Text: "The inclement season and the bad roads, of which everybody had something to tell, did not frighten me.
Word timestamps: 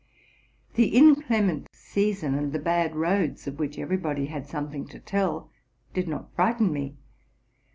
"The 0.73 0.87
inclement 0.95 1.67
season 1.73 2.33
and 2.33 2.53
the 2.53 2.57
bad 2.57 2.95
roads, 2.95 3.45
of 3.45 3.59
which 3.59 3.77
everybody 3.77 4.25
had 4.25 4.47
something 4.47 4.87
to 4.87 4.97
tell, 4.99 5.51
did 5.93 6.07
not 6.07 6.33
frighten 6.33 6.73
me. 6.73 6.95